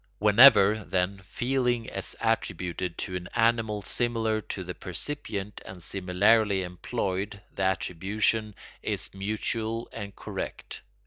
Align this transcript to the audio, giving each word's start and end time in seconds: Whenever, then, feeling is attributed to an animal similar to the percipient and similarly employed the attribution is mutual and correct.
Whenever, 0.17 0.83
then, 0.83 1.19
feeling 1.19 1.85
is 1.85 2.17
attributed 2.19 2.97
to 2.97 3.15
an 3.15 3.27
animal 3.35 3.83
similar 3.83 4.41
to 4.41 4.63
the 4.63 4.73
percipient 4.73 5.61
and 5.63 5.83
similarly 5.83 6.63
employed 6.63 7.39
the 7.53 7.63
attribution 7.67 8.55
is 8.81 9.13
mutual 9.13 9.87
and 9.93 10.15
correct. 10.15 10.81